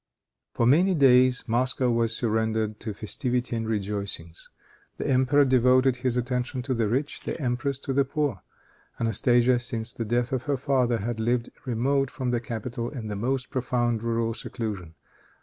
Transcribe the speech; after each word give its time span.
For 0.55 0.65
many 0.65 0.95
days 0.95 1.43
Moscow 1.45 1.91
was 1.91 2.17
surrendered 2.17 2.79
to 2.79 2.91
festivity 2.95 3.55
and 3.55 3.67
rejoicings. 3.69 4.49
The 4.97 5.07
emperor 5.07 5.45
devoted 5.45 5.97
his 5.97 6.17
attention 6.17 6.63
to 6.63 6.73
the 6.73 6.87
rich, 6.87 7.21
the 7.23 7.39
empress 7.39 7.77
to 7.81 7.93
the 7.93 8.03
poor. 8.03 8.41
Anastasia, 8.99 9.59
since 9.59 9.93
the 9.93 10.03
death 10.05 10.31
of 10.31 10.45
her 10.45 10.57
father, 10.57 10.97
had 10.97 11.19
lived 11.19 11.51
remote 11.65 12.09
from 12.09 12.31
the 12.31 12.39
capital, 12.39 12.89
in 12.89 13.09
the 13.09 13.15
most 13.15 13.51
profound 13.51 14.01
rural 14.01 14.33
seclusion. 14.33 14.95